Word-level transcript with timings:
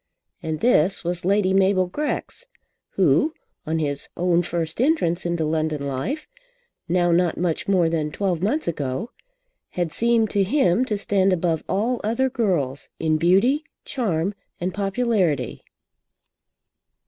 And 0.41 0.61
this 0.61 1.03
was 1.03 1.25
Lady 1.25 1.53
Mabel 1.53 1.85
Grex, 1.85 2.47
who, 2.93 3.35
on 3.67 3.77
his 3.77 4.09
own 4.17 4.41
first 4.41 4.81
entrance 4.81 5.27
into 5.27 5.45
London 5.45 5.85
life, 5.85 6.27
now 6.89 7.11
not 7.11 7.37
much 7.37 7.67
more 7.67 7.87
than 7.87 8.09
twelve 8.11 8.41
months 8.41 8.67
ago, 8.67 9.11
had 9.77 9.91
seemed 9.91 10.31
to 10.31 10.41
him 10.41 10.85
to 10.85 10.97
stand 10.97 11.31
above 11.31 11.63
all 11.69 12.01
other 12.03 12.31
girls 12.31 12.89
in 12.99 13.17
beauty, 13.17 13.63
charm, 13.85 14.33
and 14.59 14.73
popularity! 14.73 15.61